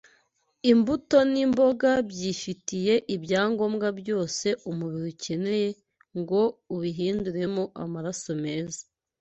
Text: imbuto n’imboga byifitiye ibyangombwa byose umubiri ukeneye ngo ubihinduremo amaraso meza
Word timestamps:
imbuto 0.71 1.17
n’imboga 1.31 1.91
byifitiye 2.09 2.93
ibyangombwa 3.15 3.87
byose 3.99 4.47
umubiri 4.69 5.05
ukeneye 5.13 5.69
ngo 6.19 6.41
ubihinduremo 6.73 7.63
amaraso 7.83 8.31
meza 8.43 8.81